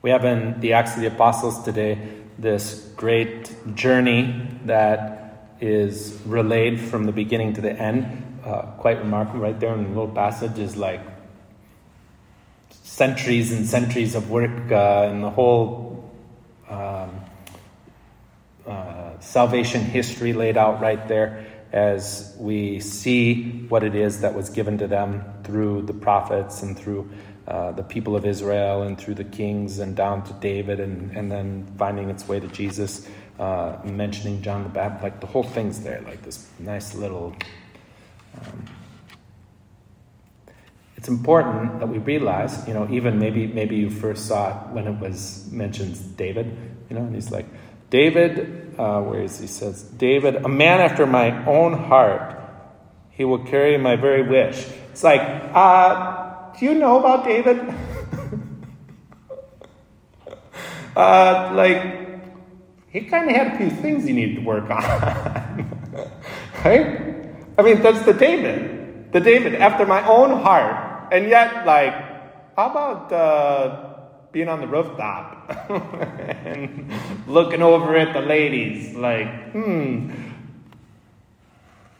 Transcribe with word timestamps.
We 0.00 0.10
have 0.10 0.24
in 0.24 0.60
the 0.60 0.74
Acts 0.74 0.94
of 0.94 1.00
the 1.00 1.08
Apostles 1.08 1.64
today 1.64 1.98
this 2.38 2.88
great 2.94 3.52
journey 3.74 4.48
that 4.66 5.56
is 5.60 6.20
relayed 6.24 6.80
from 6.80 7.04
the 7.04 7.10
beginning 7.10 7.54
to 7.54 7.60
the 7.60 7.72
end. 7.72 8.40
Uh, 8.44 8.62
quite 8.78 8.98
remarkable, 8.98 9.40
right 9.40 9.58
there 9.58 9.74
in 9.74 9.82
the 9.82 9.88
little 9.88 10.06
passage 10.06 10.56
is 10.56 10.76
like 10.76 11.00
centuries 12.70 13.50
and 13.50 13.66
centuries 13.66 14.14
of 14.14 14.30
work 14.30 14.70
uh, 14.70 15.08
and 15.10 15.24
the 15.24 15.30
whole 15.30 16.08
um, 16.68 17.20
uh, 18.68 19.18
salvation 19.18 19.80
history 19.80 20.32
laid 20.32 20.56
out 20.56 20.80
right 20.80 21.08
there 21.08 21.44
as 21.72 22.36
we 22.38 22.78
see 22.78 23.66
what 23.68 23.82
it 23.82 23.96
is 23.96 24.20
that 24.20 24.32
was 24.32 24.48
given 24.48 24.78
to 24.78 24.86
them 24.86 25.24
through 25.42 25.82
the 25.82 25.92
prophets 25.92 26.62
and 26.62 26.78
through 26.78 27.10
uh, 27.48 27.72
the 27.72 27.82
people 27.82 28.14
of 28.14 28.26
Israel 28.26 28.82
and 28.82 28.98
through 28.98 29.14
the 29.14 29.24
kings 29.24 29.78
and 29.78 29.96
down 29.96 30.22
to 30.22 30.34
David 30.34 30.80
and, 30.80 31.16
and 31.16 31.32
then 31.32 31.66
finding 31.78 32.10
its 32.10 32.28
way 32.28 32.38
to 32.38 32.46
Jesus, 32.48 33.08
uh, 33.38 33.78
mentioning 33.84 34.42
John 34.42 34.64
the 34.64 34.68
Baptist. 34.68 35.02
Like 35.02 35.20
the 35.20 35.26
whole 35.26 35.42
thing's 35.42 35.80
there, 35.80 36.02
like 36.02 36.20
this 36.22 36.46
nice 36.58 36.94
little. 36.94 37.34
Um, 38.38 38.66
it's 40.96 41.08
important 41.08 41.80
that 41.80 41.88
we 41.88 41.96
realize, 41.96 42.68
you 42.68 42.74
know, 42.74 42.86
even 42.90 43.18
maybe 43.18 43.46
maybe 43.46 43.76
you 43.76 43.88
first 43.88 44.26
saw 44.26 44.50
it 44.50 44.74
when 44.74 44.86
it 44.86 45.00
was 45.00 45.50
mentions 45.50 46.00
David, 46.00 46.54
you 46.90 46.96
know, 46.96 47.02
and 47.02 47.14
he's 47.14 47.30
like, 47.30 47.46
David, 47.88 48.74
uh, 48.76 49.00
where 49.00 49.22
is 49.22 49.38
he 49.40 49.46
says, 49.46 49.84
David, 49.84 50.36
a 50.36 50.48
man 50.48 50.80
after 50.80 51.06
my 51.06 51.46
own 51.46 51.72
heart, 51.72 52.38
he 53.10 53.24
will 53.24 53.44
carry 53.46 53.78
my 53.78 53.96
very 53.96 54.28
wish. 54.28 54.66
It's 54.92 55.02
like, 55.02 55.22
uh, 55.22 56.27
do 56.58 56.66
you 56.66 56.74
know 56.74 56.98
about 56.98 57.24
David? 57.24 57.58
uh, 60.96 61.52
like, 61.54 61.82
he 62.90 63.02
kind 63.02 63.30
of 63.30 63.36
had 63.36 63.54
a 63.54 63.56
few 63.58 63.70
things 63.70 64.04
he 64.04 64.12
needed 64.12 64.36
to 64.36 64.42
work 64.42 64.70
on, 64.70 64.82
right? 66.64 67.26
I 67.58 67.62
mean, 67.62 67.82
that's 67.82 68.04
the 68.04 68.14
David, 68.14 69.12
the 69.12 69.20
David 69.20 69.54
after 69.56 69.86
my 69.86 70.06
own 70.06 70.42
heart 70.42 70.88
and 71.10 71.28
yet, 71.28 71.64
like, 71.64 71.94
how 72.56 72.70
about 72.70 73.12
uh, 73.12 73.94
being 74.32 74.48
on 74.48 74.60
the 74.60 74.66
rooftop 74.66 75.50
and 75.70 76.92
looking 77.26 77.62
over 77.62 77.96
at 77.96 78.12
the 78.12 78.20
ladies? 78.20 78.94
Like, 78.94 79.52
hmm, 79.52 80.12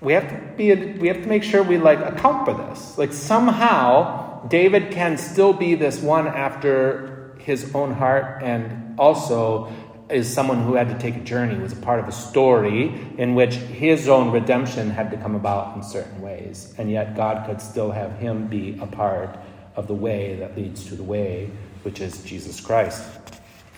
we 0.00 0.12
have 0.14 0.28
to 0.28 0.56
be. 0.56 0.74
We 0.74 1.08
have 1.08 1.22
to 1.22 1.28
make 1.28 1.42
sure 1.42 1.62
we 1.62 1.76
like 1.76 1.98
account 2.00 2.46
for 2.46 2.54
this. 2.54 2.96
Like 2.96 3.12
somehow, 3.12 4.23
David 4.48 4.92
can 4.92 5.16
still 5.16 5.52
be 5.52 5.74
this 5.74 6.00
one 6.00 6.26
after 6.26 7.34
his 7.38 7.74
own 7.74 7.92
heart, 7.92 8.42
and 8.42 8.98
also 8.98 9.72
is 10.10 10.32
someone 10.32 10.62
who 10.62 10.74
had 10.74 10.88
to 10.88 10.98
take 10.98 11.16
a 11.16 11.24
journey, 11.24 11.58
was 11.58 11.72
a 11.72 11.76
part 11.76 11.98
of 11.98 12.08
a 12.08 12.12
story 12.12 12.94
in 13.16 13.34
which 13.34 13.54
his 13.54 14.08
own 14.08 14.30
redemption 14.32 14.90
had 14.90 15.10
to 15.10 15.16
come 15.16 15.34
about 15.34 15.76
in 15.76 15.82
certain 15.82 16.20
ways. 16.20 16.74
And 16.76 16.90
yet 16.90 17.16
God 17.16 17.46
could 17.46 17.60
still 17.60 17.90
have 17.90 18.18
him 18.18 18.46
be 18.48 18.78
a 18.80 18.86
part 18.86 19.38
of 19.76 19.88
the 19.88 19.94
way 19.94 20.36
that 20.36 20.56
leads 20.56 20.84
to 20.86 20.94
the 20.94 21.02
way, 21.02 21.50
which 21.82 22.00
is 22.00 22.22
Jesus 22.22 22.60
Christ. 22.60 23.02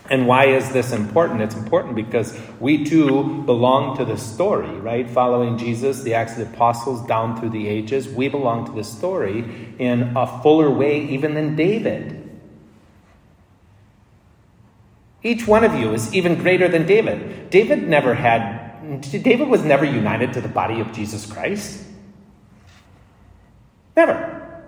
And 0.08 0.26
why 0.26 0.46
is 0.46 0.72
this 0.72 0.92
important? 0.92 1.42
It's 1.42 1.56
important 1.56 1.96
because 1.96 2.38
we 2.60 2.84
too 2.84 3.42
belong 3.44 3.96
to 3.96 4.04
the 4.04 4.16
story, 4.16 4.68
right? 4.68 5.08
Following 5.08 5.58
Jesus, 5.58 6.02
the 6.02 6.14
Acts 6.14 6.32
of 6.32 6.38
the 6.38 6.54
Apostles, 6.54 7.04
down 7.06 7.38
through 7.38 7.50
the 7.50 7.66
ages, 7.66 8.08
we 8.08 8.28
belong 8.28 8.66
to 8.66 8.72
the 8.72 8.84
story 8.84 9.74
in 9.78 10.16
a 10.16 10.40
fuller 10.42 10.70
way 10.70 11.04
even 11.06 11.34
than 11.34 11.56
David. 11.56 12.22
Each 15.22 15.46
one 15.46 15.64
of 15.64 15.74
you 15.74 15.92
is 15.92 16.14
even 16.14 16.36
greater 16.36 16.68
than 16.68 16.86
David. 16.86 17.50
David 17.50 17.88
never 17.88 18.14
had, 18.14 19.00
David 19.00 19.48
was 19.48 19.64
never 19.64 19.84
united 19.84 20.32
to 20.34 20.40
the 20.40 20.48
body 20.48 20.80
of 20.80 20.92
Jesus 20.92 21.26
Christ. 21.26 21.82
Never. 23.96 24.62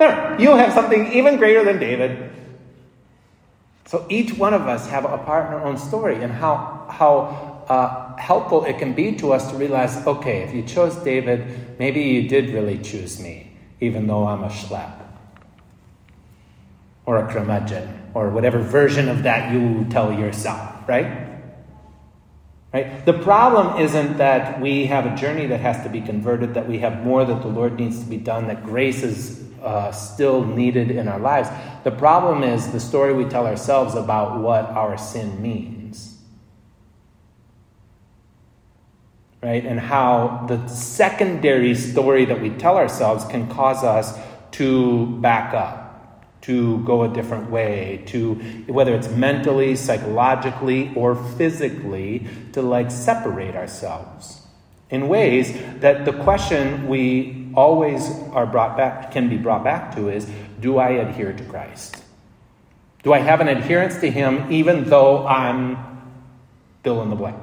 Never. 0.00 0.42
You 0.42 0.56
have 0.56 0.72
something 0.72 1.12
even 1.12 1.36
greater 1.36 1.64
than 1.64 1.78
David. 1.78 2.32
So 3.90 4.06
each 4.08 4.34
one 4.34 4.54
of 4.54 4.68
us 4.68 4.88
have 4.88 5.04
a 5.04 5.18
part 5.18 5.48
in 5.48 5.52
our 5.52 5.64
own 5.64 5.76
story, 5.76 6.22
and 6.22 6.32
how 6.32 6.86
how 6.88 7.64
uh, 7.68 8.16
helpful 8.18 8.64
it 8.64 8.78
can 8.78 8.92
be 8.92 9.16
to 9.16 9.32
us 9.32 9.50
to 9.50 9.56
realize, 9.56 10.06
okay, 10.06 10.42
if 10.42 10.54
you 10.54 10.62
chose 10.62 10.94
David, 11.02 11.76
maybe 11.76 12.00
you 12.00 12.28
did 12.28 12.50
really 12.50 12.78
choose 12.78 13.18
me, 13.18 13.50
even 13.80 14.06
though 14.06 14.28
I'm 14.28 14.44
a 14.44 14.48
schlep 14.48 14.92
or 17.04 17.18
a 17.18 17.32
curmudgeon 17.32 18.12
or 18.14 18.30
whatever 18.30 18.60
version 18.60 19.08
of 19.08 19.24
that 19.24 19.52
you 19.52 19.84
tell 19.90 20.12
yourself, 20.12 20.86
right? 20.86 21.26
Right? 22.72 23.04
The 23.04 23.14
problem 23.14 23.82
isn't 23.82 24.18
that 24.18 24.60
we 24.60 24.86
have 24.86 25.04
a 25.04 25.16
journey 25.16 25.46
that 25.48 25.58
has 25.58 25.82
to 25.82 25.88
be 25.88 26.00
converted, 26.00 26.54
that 26.54 26.68
we 26.68 26.78
have 26.78 27.02
more 27.02 27.24
that 27.24 27.42
the 27.42 27.48
Lord 27.48 27.74
needs 27.80 27.98
to 27.98 28.08
be 28.08 28.18
done, 28.18 28.46
that 28.46 28.62
grace 28.62 29.02
is 29.02 29.49
uh, 29.62 29.92
still 29.92 30.44
needed 30.44 30.90
in 30.90 31.08
our 31.08 31.18
lives. 31.18 31.48
The 31.84 31.90
problem 31.90 32.42
is 32.42 32.72
the 32.72 32.80
story 32.80 33.12
we 33.12 33.24
tell 33.24 33.46
ourselves 33.46 33.94
about 33.94 34.40
what 34.40 34.66
our 34.66 34.98
sin 34.98 35.40
means. 35.40 36.18
Right? 39.42 39.64
And 39.64 39.80
how 39.80 40.44
the 40.48 40.66
secondary 40.68 41.74
story 41.74 42.26
that 42.26 42.40
we 42.40 42.50
tell 42.50 42.76
ourselves 42.76 43.24
can 43.24 43.48
cause 43.48 43.82
us 43.82 44.18
to 44.52 45.06
back 45.20 45.54
up 45.54 45.90
to 46.42 46.78
go 46.84 47.02
a 47.02 47.08
different 47.08 47.50
way, 47.50 48.02
to 48.06 48.34
whether 48.66 48.94
it's 48.94 49.10
mentally, 49.10 49.76
psychologically, 49.76 50.90
or 50.94 51.14
physically, 51.14 52.26
to 52.52 52.62
like 52.62 52.90
separate 52.90 53.54
ourselves 53.54 54.40
in 54.90 55.08
ways 55.08 55.52
that 55.80 56.04
the 56.04 56.12
question 56.12 56.88
we 56.88 57.39
always 57.54 58.08
are 58.32 58.46
brought 58.46 58.76
back 58.76 59.12
can 59.12 59.28
be 59.28 59.36
brought 59.36 59.64
back 59.64 59.94
to 59.96 60.08
is 60.08 60.28
do 60.60 60.78
I 60.78 60.90
adhere 60.90 61.32
to 61.32 61.44
Christ? 61.44 62.02
Do 63.02 63.12
I 63.12 63.18
have 63.18 63.40
an 63.40 63.48
adherence 63.48 63.98
to 64.00 64.10
him 64.10 64.50
even 64.52 64.84
though 64.84 65.26
I'm 65.26 65.78
fill 66.82 67.02
in 67.02 67.10
the 67.10 67.16
blank? 67.16 67.36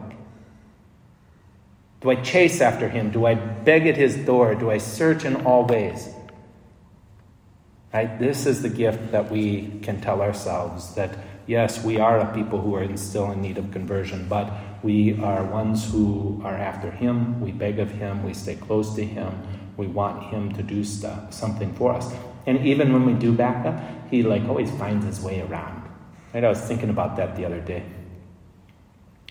Do 2.01 2.11
I 2.11 2.15
chase 2.15 2.61
after 2.61 2.87
him? 2.87 3.09
Do 3.11 3.25
I 3.25 3.35
beg 3.35 3.87
at 3.87 3.97
his 3.97 4.15
door? 4.15 4.53
Do 4.53 4.69
I 4.69 4.77
search 4.77 5.25
in 5.25 5.45
all 5.45 5.65
ways? 5.65 6.09
Right? 7.93 8.19
This 8.19 8.45
is 8.45 8.61
the 8.61 8.69
gift 8.69 9.11
that 9.11 9.31
we 9.31 9.79
can 9.81 9.99
tell 9.99 10.21
ourselves 10.21 10.93
that 10.93 11.17
yes, 11.47 11.83
we 11.83 11.97
are 11.97 12.19
a 12.19 12.33
people 12.33 12.61
who 12.61 12.75
are 12.75 12.97
still 12.97 13.31
in 13.31 13.41
need 13.41 13.57
of 13.57 13.71
conversion, 13.71 14.27
but 14.29 14.51
we 14.83 15.19
are 15.19 15.43
ones 15.43 15.89
who 15.89 16.39
are 16.43 16.53
after 16.55 16.91
Him. 16.91 17.41
We 17.41 17.51
beg 17.51 17.79
of 17.79 17.89
Him. 17.89 18.23
We 18.23 18.33
stay 18.33 18.55
close 18.55 18.93
to 18.95 19.03
Him. 19.03 19.33
We 19.77 19.87
want 19.87 20.23
Him 20.23 20.51
to 20.53 20.63
do 20.63 20.83
stuff, 20.83 21.33
something 21.33 21.73
for 21.75 21.93
us. 21.93 22.13
And 22.45 22.65
even 22.65 22.91
when 22.91 23.05
we 23.05 23.13
do 23.13 23.31
back 23.31 23.65
up, 23.65 23.79
He 24.09 24.23
like 24.23 24.43
always 24.43 24.71
finds 24.71 25.05
His 25.05 25.21
way 25.21 25.41
around. 25.41 25.83
Right? 26.33 26.43
I 26.43 26.49
was 26.49 26.61
thinking 26.61 26.89
about 26.89 27.15
that 27.17 27.35
the 27.35 27.45
other 27.45 27.61
day. 27.61 27.83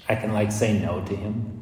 I 0.09 0.15
can 0.15 0.33
like 0.33 0.53
say 0.53 0.79
no 0.79 1.05
to 1.05 1.17
Him. 1.17 1.57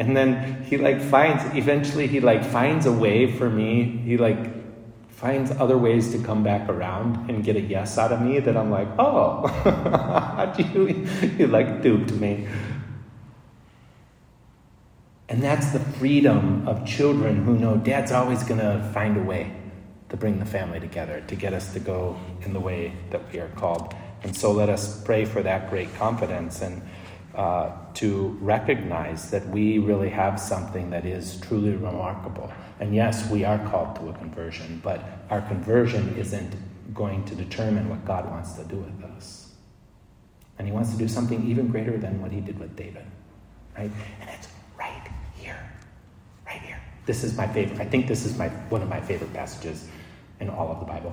And 0.00 0.16
then 0.16 0.64
he 0.64 0.78
like 0.78 0.98
finds 0.98 1.44
eventually 1.54 2.06
he 2.06 2.20
like 2.20 2.42
finds 2.42 2.86
a 2.86 2.92
way 2.92 3.30
for 3.30 3.50
me. 3.50 3.84
He 3.84 4.16
like 4.16 4.38
finds 5.10 5.50
other 5.50 5.76
ways 5.76 6.12
to 6.12 6.18
come 6.18 6.42
back 6.42 6.66
around 6.70 7.28
and 7.28 7.44
get 7.44 7.54
a 7.54 7.60
yes 7.60 7.98
out 7.98 8.10
of 8.10 8.22
me 8.22 8.40
that 8.40 8.56
I'm 8.56 8.70
like, 8.70 8.88
oh, 8.98 9.44
you, 10.58 11.06
you 11.38 11.46
like 11.48 11.82
duped 11.82 12.12
me? 12.12 12.48
And 15.30 15.42
that's 15.42 15.70
the 15.70 15.80
freedom 15.80 16.68
of 16.68 16.86
children 16.86 17.44
who 17.44 17.58
know 17.58 17.78
dad's 17.78 18.12
always 18.12 18.42
going 18.42 18.60
to 18.60 18.86
find 18.92 19.16
a 19.16 19.22
way 19.22 19.56
to 20.10 20.16
bring 20.18 20.38
the 20.38 20.44
family 20.44 20.80
together, 20.80 21.22
to 21.28 21.34
get 21.34 21.54
us 21.54 21.72
to 21.72 21.80
go 21.80 22.18
in 22.42 22.52
the 22.52 22.60
way 22.60 22.92
that 23.08 23.32
we 23.32 23.38
are 23.38 23.48
called. 23.56 23.94
And 24.22 24.36
so 24.36 24.52
let 24.52 24.68
us 24.68 25.02
pray 25.02 25.24
for 25.24 25.42
that 25.42 25.70
great 25.70 25.94
confidence 25.94 26.60
and 26.60 26.82
uh, 27.34 27.70
to 27.94 28.36
recognize 28.42 29.30
that 29.30 29.48
we 29.48 29.78
really 29.78 30.10
have 30.10 30.38
something 30.38 30.90
that 30.90 31.06
is 31.06 31.40
truly 31.40 31.70
remarkable 31.70 32.52
and 32.80 32.94
yes, 32.94 33.28
we 33.30 33.44
are 33.44 33.58
called 33.68 33.94
to 33.96 34.08
a 34.08 34.12
conversion, 34.14 34.80
but 34.82 35.04
our 35.28 35.42
conversion 35.42 36.16
isn't 36.16 36.54
going 36.94 37.24
to 37.26 37.34
determine 37.34 37.90
what 37.90 38.04
God 38.06 38.28
wants 38.28 38.54
to 38.54 38.64
do 38.64 38.76
with 38.76 39.04
us. 39.04 39.52
And 40.58 40.66
He 40.66 40.72
wants 40.72 40.90
to 40.92 40.96
do 40.96 41.06
something 41.06 41.46
even 41.46 41.68
greater 41.68 41.98
than 41.98 42.20
what 42.22 42.32
He 42.32 42.40
did 42.40 42.58
with 42.58 42.74
David. 42.74 43.04
Right? 43.76 43.90
And 44.20 44.30
it's 44.30 44.48
right 44.78 45.08
here. 45.36 45.70
Right 46.46 46.62
here. 46.62 46.80
This 47.10 47.24
is 47.24 47.36
my 47.36 47.48
favorite. 47.48 47.80
I 47.80 47.86
think 47.86 48.06
this 48.06 48.24
is 48.24 48.38
my 48.38 48.46
one 48.70 48.82
of 48.82 48.88
my 48.88 49.00
favorite 49.00 49.32
passages 49.34 49.88
in 50.38 50.48
all 50.48 50.70
of 50.70 50.78
the 50.78 50.86
Bible. 50.86 51.12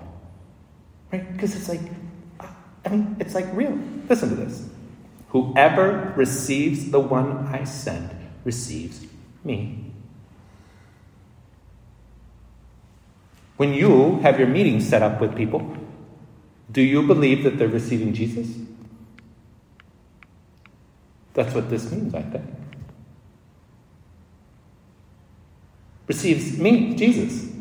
Right? 1.12 1.26
Because 1.34 1.56
it's 1.56 1.68
like, 1.68 1.82
I 2.86 2.90
mean, 2.90 3.16
it's 3.20 3.34
like 3.34 3.48
real. 3.52 3.76
Listen 4.08 4.30
to 4.30 4.36
this. 4.36 4.70
Whoever 5.30 6.14
receives 6.16 6.92
the 6.92 7.00
one 7.00 7.48
I 7.48 7.64
send 7.64 8.12
receives 8.44 9.08
me. 9.44 9.92
When 13.56 13.74
you 13.74 14.20
have 14.20 14.38
your 14.38 14.50
meetings 14.50 14.88
set 14.88 15.02
up 15.02 15.20
with 15.20 15.36
people, 15.36 15.66
Do 16.72 16.84
you 16.84 17.02
believe 17.02 17.44
that 17.44 17.58
they're 17.58 17.68
receiving 17.68 18.14
Jesus? 18.14 18.48
That's 21.34 21.56
what 21.56 21.72
this 21.72 21.92
means, 21.92 22.14
I 22.14 22.22
think. 22.22 22.46
Receives 26.08 26.58
me, 26.58 26.96
Jesus. 26.96 27.52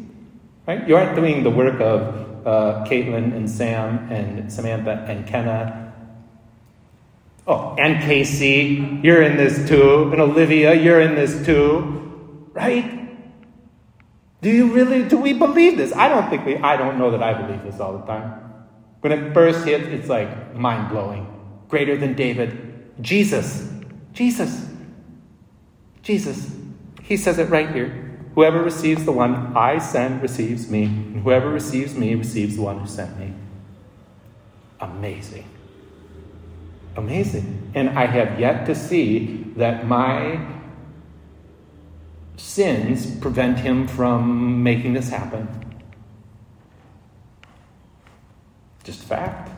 Right? 0.67 0.87
You 0.89 0.97
aren't 0.97 1.15
doing 1.17 1.43
the 1.43 1.51
work 1.51 1.81
of 1.81 2.47
uh, 2.47 2.85
Caitlin 2.87 3.35
and 3.35 3.51
Sam 3.51 4.11
and 4.11 4.53
Samantha 4.53 5.05
and 5.09 5.27
Kenna. 5.27 5.93
Oh, 7.47 7.75
and 7.79 8.03
Casey, 8.03 9.01
you're 9.03 9.23
in 9.23 9.37
this 9.37 9.69
too. 9.69 10.11
And 10.13 10.21
Olivia, 10.21 10.75
you're 10.75 11.01
in 11.01 11.15
this 11.15 11.45
too. 11.45 12.51
Right? 12.53 12.97
Do 14.43 14.51
you 14.51 14.73
really, 14.73 15.03
do 15.09 15.17
we 15.17 15.33
believe 15.33 15.77
this? 15.77 15.93
I 15.93 16.09
don't 16.09 16.29
think 16.31 16.45
we, 16.47 16.57
I 16.57 16.77
don't 16.77 16.99
know 16.99 17.11
that 17.11 17.23
I 17.23 17.35
believe 17.35 17.63
this 17.65 17.81
all 17.81 17.99
the 17.99 18.07
time. 18.07 18.43
When 19.01 19.13
it 19.13 19.35
first 19.35 19.65
hits, 19.65 19.87
it's 19.87 20.09
like 20.09 20.55
mind 20.55 20.89
blowing. 20.91 21.27
Greater 21.69 21.97
than 21.97 22.15
David. 22.15 22.93
Jesus. 23.01 23.73
Jesus. 24.13 24.69
Jesus. 26.03 26.55
He 27.03 27.17
says 27.17 27.39
it 27.39 27.49
right 27.51 27.71
here. 27.71 28.06
Whoever 28.37 28.62
receives 28.62 29.06
the 29.06 29.12
one 29.12 29.56
I 29.56 29.79
send 29.79 30.21
receives 30.21 30.71
me, 30.71 30.85
and 30.85 31.23
whoever 31.23 31.49
receives 31.49 31.94
me 31.94 32.15
receives 32.15 32.56
the 32.56 32.62
one 32.62 32.79
who 32.79 32.87
sent 32.87 33.19
me. 33.19 33.33
Amazing. 34.79 35.49
Amazing. 36.97 37.73
And 37.75 37.99
I 37.99 38.05
have 38.05 38.38
yet 38.38 38.67
to 38.67 38.75
see 38.75 39.43
that 39.56 39.87
my 39.87 40.38
sins 42.37 43.11
prevent 43.21 43.61
him 43.61 43.88
from 43.88 44.62
making 44.62 44.93
this 44.93 45.09
happen. 45.09 45.49
Just 48.85 49.03
fact. 49.03 49.50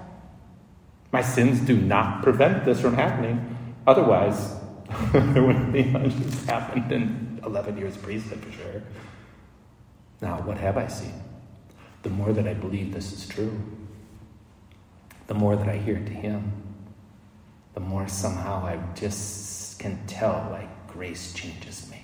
My 1.11 1.23
sins 1.23 1.59
do 1.59 1.77
not 1.77 2.23
prevent 2.23 2.65
this 2.65 2.81
from 2.81 2.95
happening. 2.95 3.57
Otherwise, 3.89 4.55
there 5.13 5.43
wouldn't 5.43 5.73
be 5.73 5.85
much 5.85 6.13
that's 6.15 6.45
happened 6.47 6.91
in 6.91 7.41
11 7.45 7.79
years 7.79 7.97
priesthood 7.97 8.45
for 8.45 8.53
sure. 8.53 8.83
Now, 10.21 10.41
what 10.41 10.59
have 10.59 10.77
I 10.77 10.89
seen? 10.89 11.15
The 12.03 12.11
more 12.11 12.33
that 12.33 12.49
I 12.49 12.55
believe 12.55 12.93
this 12.93 13.13
is 13.13 13.29
true, 13.29 13.61
the 15.29 15.35
more 15.35 15.55
that 15.57 15.69
I 15.69 15.77
hear 15.77 15.97
to 15.97 16.13
Him, 16.13 16.53
the 17.75 17.81
more 17.81 18.09
somehow 18.09 18.65
I 18.65 18.79
just 18.95 19.79
can 19.79 20.05
tell 20.07 20.49
like 20.51 20.89
grace 20.89 21.33
changes 21.33 21.89
me. 21.91 22.03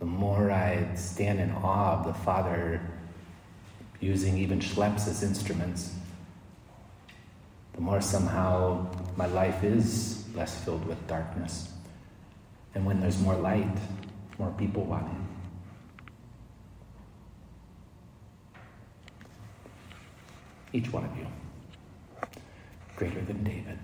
The 0.00 0.06
more 0.06 0.50
I 0.50 0.92
stand 0.96 1.38
in 1.38 1.52
awe 1.52 2.00
of 2.00 2.06
the 2.06 2.14
Father 2.14 2.80
using 4.00 4.38
even 4.38 4.58
schleps 4.58 5.06
as 5.06 5.22
instruments, 5.22 5.94
the 7.74 7.80
more 7.80 8.00
somehow 8.00 8.90
my 9.16 9.26
life 9.26 9.62
is 9.62 10.21
less 10.34 10.62
filled 10.64 10.84
with 10.86 11.06
darkness. 11.06 11.72
And 12.74 12.86
when 12.86 13.00
there's 13.00 13.18
more 13.20 13.34
light, 13.36 13.76
more 14.38 14.50
people 14.58 14.84
want 14.84 15.06
in. 15.06 15.28
Each 20.72 20.90
one 20.90 21.04
of 21.04 21.16
you, 21.18 21.26
greater 22.96 23.20
than 23.20 23.44
David. 23.44 23.78